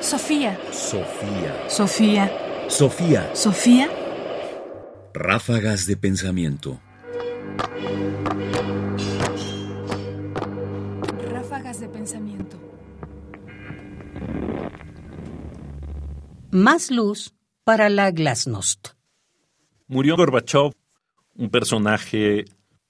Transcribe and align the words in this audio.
Sofía. 0.00 0.58
Sofía. 0.72 1.68
Sofía. 1.68 2.32
Sofía. 2.68 3.34
Sofía. 3.34 3.88
Ráfagas 5.12 5.86
de 5.86 5.96
pensamiento. 5.98 6.80
Ráfagas 11.30 11.80
de 11.80 11.88
pensamiento. 11.88 12.56
Más 16.50 16.90
luz 16.90 17.34
para 17.64 17.90
la 17.90 18.10
Glasnost. 18.10 18.88
Murió 19.86 20.16
Gorbachev, 20.16 20.72
un 21.34 21.50
personaje 21.50 22.46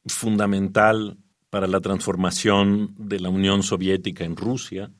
fundamental 0.06 1.18
para 1.50 1.66
la 1.66 1.80
transformación 1.80 2.94
de 2.96 3.18
la 3.18 3.30
Unión 3.30 3.64
Soviética 3.64 4.24
en 4.24 4.36
Rusia 4.36 4.92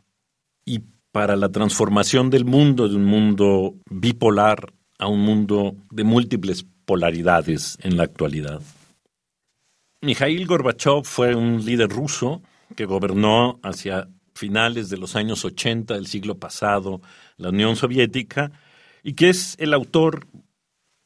y 0.65 0.83
para 1.13 1.37
la 1.37 1.49
transformación 1.49 2.31
del 2.31 2.45
mundo 2.45 2.89
de 2.89 2.97
un 2.97 3.05
mundo 3.05 3.75
bipolar 3.91 4.73
a 4.99 5.09
un 5.09 5.21
mundo 5.21 5.77
de 5.91 6.05
múltiples 6.05 6.67
polaridades 6.85 7.79
en 7.83 7.97
la 7.97 8.05
actualidad. 8.05 8.61
Mikhail 10.03 10.47
Gorbachev 10.47 11.05
fue 11.05 11.35
un 11.35 11.65
líder 11.65 11.89
ruso 11.89 12.43
que 12.77 12.87
gobernó 12.87 13.61
hacia 13.63 14.09
finales 14.35 14.89
de 14.89 14.97
los 14.97 15.17
años 15.17 15.45
80 15.45 15.95
del 15.95 16.07
siglo 16.07 16.39
pasado 16.39 17.03
la 17.37 17.51
Unión 17.51 17.77
Soviética 17.77 18.53
y 19.03 19.15
que 19.15 19.31
es 19.31 19.57
el 19.59 19.75
autor, 19.75 20.27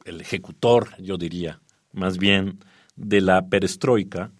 el 0.05 0.21
ejecutor, 0.21 0.89
yo 0.99 1.17
diría, 1.17 1.61
más 1.91 2.17
bien, 2.17 2.59
de 2.95 3.21
la 3.21 3.47
perestroika, 3.47 4.31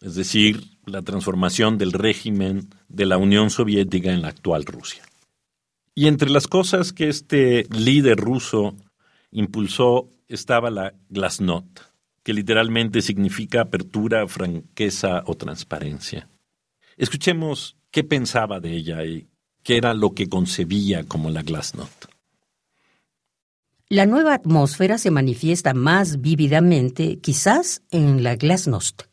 es 0.00 0.14
decir, 0.14 0.77
la 0.88 1.02
transformación 1.02 1.78
del 1.78 1.92
régimen 1.92 2.68
de 2.88 3.06
la 3.06 3.16
Unión 3.16 3.50
Soviética 3.50 4.12
en 4.12 4.22
la 4.22 4.28
actual 4.28 4.64
Rusia. 4.64 5.02
Y 5.94 6.06
entre 6.06 6.30
las 6.30 6.46
cosas 6.46 6.92
que 6.92 7.08
este 7.08 7.66
líder 7.70 8.18
ruso 8.18 8.76
impulsó 9.30 10.08
estaba 10.28 10.70
la 10.70 10.94
glasnost, 11.08 11.80
que 12.22 12.32
literalmente 12.32 13.02
significa 13.02 13.62
apertura, 13.62 14.26
franqueza 14.28 15.22
o 15.26 15.34
transparencia. 15.34 16.28
Escuchemos 16.96 17.76
qué 17.90 18.04
pensaba 18.04 18.60
de 18.60 18.76
ella 18.76 19.04
y 19.04 19.26
qué 19.62 19.76
era 19.76 19.94
lo 19.94 20.12
que 20.12 20.28
concebía 20.28 21.04
como 21.04 21.30
la 21.30 21.42
glasnost. 21.42 22.06
La 23.90 24.04
nueva 24.04 24.34
atmósfera 24.34 24.98
se 24.98 25.10
manifiesta 25.10 25.72
más 25.72 26.20
vívidamente, 26.20 27.18
quizás, 27.20 27.82
en 27.90 28.22
la 28.22 28.36
glasnost. 28.36 29.07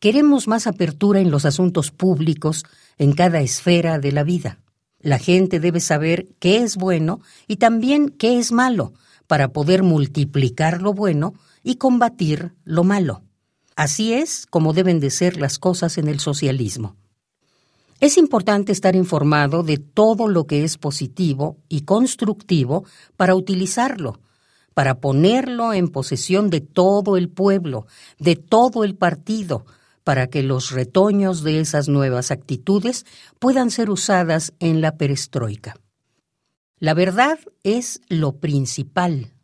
Queremos 0.00 0.46
más 0.46 0.66
apertura 0.66 1.20
en 1.20 1.30
los 1.30 1.44
asuntos 1.44 1.90
públicos, 1.90 2.64
en 2.98 3.12
cada 3.12 3.40
esfera 3.40 3.98
de 3.98 4.12
la 4.12 4.22
vida. 4.22 4.60
La 5.00 5.18
gente 5.18 5.58
debe 5.58 5.80
saber 5.80 6.28
qué 6.38 6.58
es 6.58 6.76
bueno 6.76 7.20
y 7.46 7.56
también 7.56 8.08
qué 8.08 8.38
es 8.38 8.52
malo, 8.52 8.92
para 9.26 9.52
poder 9.52 9.82
multiplicar 9.82 10.82
lo 10.82 10.92
bueno 10.94 11.34
y 11.62 11.76
combatir 11.76 12.52
lo 12.64 12.84
malo. 12.84 13.22
Así 13.74 14.12
es 14.12 14.46
como 14.46 14.72
deben 14.72 15.00
de 15.00 15.10
ser 15.10 15.36
las 15.36 15.58
cosas 15.58 15.98
en 15.98 16.08
el 16.08 16.20
socialismo. 16.20 16.96
Es 18.00 18.16
importante 18.16 18.70
estar 18.70 18.94
informado 18.94 19.64
de 19.64 19.78
todo 19.78 20.28
lo 20.28 20.46
que 20.46 20.62
es 20.62 20.78
positivo 20.78 21.58
y 21.68 21.80
constructivo 21.80 22.84
para 23.16 23.34
utilizarlo, 23.34 24.20
para 24.74 25.00
ponerlo 25.00 25.72
en 25.72 25.88
posesión 25.88 26.50
de 26.50 26.60
todo 26.60 27.16
el 27.16 27.28
pueblo, 27.28 27.86
de 28.20 28.36
todo 28.36 28.84
el 28.84 28.94
partido, 28.94 29.66
para 30.08 30.28
que 30.28 30.42
los 30.42 30.70
retoños 30.70 31.42
de 31.42 31.60
esas 31.60 31.86
nuevas 31.90 32.30
actitudes 32.30 33.04
puedan 33.38 33.70
ser 33.70 33.90
usadas 33.90 34.54
en 34.58 34.80
la 34.80 34.96
perestroika. 34.96 35.76
La 36.78 36.94
verdad 36.94 37.38
es 37.62 38.00
lo 38.08 38.38
principal. 38.38 39.34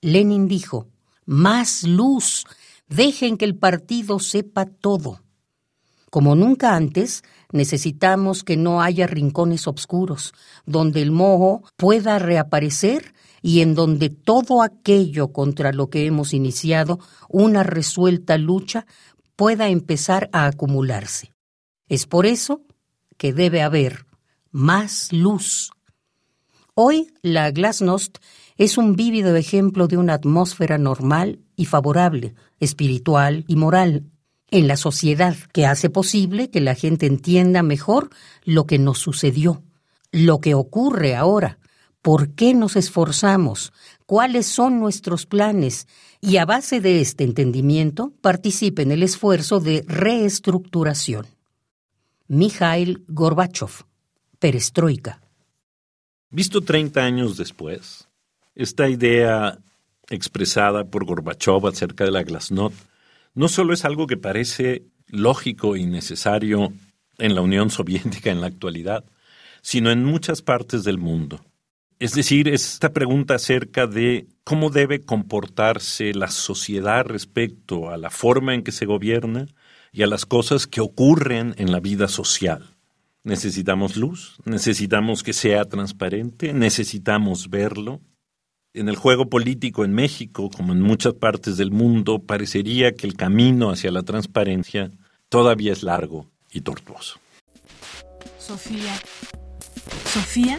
Lenin 0.00 0.46
dijo, 0.46 0.86
más 1.24 1.82
luz, 1.82 2.44
dejen 2.88 3.36
que 3.36 3.46
el 3.46 3.56
partido 3.56 4.20
sepa 4.20 4.66
todo. 4.66 5.22
Como 6.08 6.36
nunca 6.36 6.76
antes, 6.76 7.24
necesitamos 7.50 8.44
que 8.44 8.56
no 8.56 8.82
haya 8.82 9.08
rincones 9.08 9.66
oscuros, 9.66 10.34
donde 10.66 11.02
el 11.02 11.10
moho 11.10 11.64
pueda 11.76 12.20
reaparecer 12.20 13.12
y 13.42 13.60
en 13.60 13.74
donde 13.74 14.10
todo 14.10 14.62
aquello 14.62 15.32
contra 15.32 15.72
lo 15.72 15.90
que 15.90 16.06
hemos 16.06 16.32
iniciado 16.32 17.00
una 17.28 17.64
resuelta 17.64 18.38
lucha 18.38 18.86
pueda 19.36 19.68
empezar 19.68 20.28
a 20.32 20.46
acumularse. 20.46 21.32
Es 21.88 22.06
por 22.06 22.26
eso 22.26 22.62
que 23.16 23.32
debe 23.32 23.62
haber 23.62 24.06
más 24.50 25.12
luz. 25.12 25.70
Hoy 26.74 27.12
la 27.22 27.50
glasnost 27.50 28.18
es 28.56 28.78
un 28.78 28.96
vívido 28.96 29.36
ejemplo 29.36 29.86
de 29.86 29.98
una 29.98 30.14
atmósfera 30.14 30.78
normal 30.78 31.40
y 31.56 31.66
favorable, 31.66 32.34
espiritual 32.58 33.44
y 33.46 33.56
moral, 33.56 34.04
en 34.50 34.68
la 34.68 34.76
sociedad 34.76 35.36
que 35.52 35.66
hace 35.66 35.90
posible 35.90 36.50
que 36.50 36.60
la 36.60 36.74
gente 36.74 37.06
entienda 37.06 37.62
mejor 37.62 38.10
lo 38.44 38.66
que 38.66 38.78
nos 38.78 38.98
sucedió, 38.98 39.62
lo 40.12 40.40
que 40.40 40.54
ocurre 40.54 41.16
ahora, 41.16 41.58
por 42.00 42.30
qué 42.34 42.54
nos 42.54 42.76
esforzamos, 42.76 43.72
cuáles 44.06 44.46
son 44.46 44.80
nuestros 44.80 45.26
planes 45.26 45.86
y 46.20 46.38
a 46.38 46.46
base 46.46 46.80
de 46.80 47.00
este 47.00 47.24
entendimiento 47.24 48.12
participe 48.20 48.82
en 48.82 48.92
el 48.92 49.02
esfuerzo 49.02 49.60
de 49.60 49.84
reestructuración. 49.86 51.26
Mikhail 52.28 53.04
Gorbachev, 53.08 53.84
Perestroika. 54.38 55.20
Visto 56.30 56.60
30 56.60 57.04
años 57.04 57.36
después, 57.36 58.08
esta 58.54 58.88
idea 58.88 59.58
expresada 60.08 60.84
por 60.84 61.04
Gorbachev 61.04 61.66
acerca 61.66 62.04
de 62.04 62.10
la 62.10 62.22
glasnost 62.22 62.76
no 63.34 63.48
solo 63.48 63.74
es 63.74 63.84
algo 63.84 64.06
que 64.06 64.16
parece 64.16 64.84
lógico 65.08 65.76
y 65.76 65.84
necesario 65.84 66.72
en 67.18 67.34
la 67.34 67.42
Unión 67.42 67.70
Soviética 67.70 68.30
en 68.30 68.40
la 68.40 68.46
actualidad, 68.46 69.04
sino 69.62 69.90
en 69.90 70.04
muchas 70.04 70.42
partes 70.42 70.84
del 70.84 70.98
mundo. 70.98 71.44
Es 71.98 72.12
decir, 72.12 72.48
esta 72.48 72.92
pregunta 72.92 73.36
acerca 73.36 73.86
de 73.86 74.26
cómo 74.44 74.68
debe 74.68 75.00
comportarse 75.00 76.12
la 76.12 76.28
sociedad 76.28 77.06
respecto 77.06 77.90
a 77.90 77.96
la 77.96 78.10
forma 78.10 78.54
en 78.54 78.62
que 78.62 78.72
se 78.72 78.84
gobierna 78.84 79.46
y 79.92 80.02
a 80.02 80.06
las 80.06 80.26
cosas 80.26 80.66
que 80.66 80.82
ocurren 80.82 81.54
en 81.56 81.72
la 81.72 81.80
vida 81.80 82.08
social. 82.08 82.76
Necesitamos 83.24 83.96
luz, 83.96 84.36
necesitamos 84.44 85.22
que 85.22 85.32
sea 85.32 85.64
transparente, 85.64 86.52
necesitamos 86.52 87.48
verlo. 87.48 88.02
En 88.74 88.90
el 88.90 88.96
juego 88.96 89.30
político 89.30 89.82
en 89.82 89.94
México, 89.94 90.50
como 90.54 90.74
en 90.74 90.82
muchas 90.82 91.14
partes 91.14 91.56
del 91.56 91.70
mundo, 91.70 92.18
parecería 92.18 92.94
que 92.94 93.06
el 93.06 93.16
camino 93.16 93.70
hacia 93.70 93.90
la 93.90 94.02
transparencia 94.02 94.90
todavía 95.30 95.72
es 95.72 95.82
largo 95.82 96.26
y 96.52 96.60
tortuoso. 96.60 97.18
Sofía. 98.38 98.94
Sofía. 100.04 100.58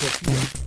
Sofía. 0.00 0.59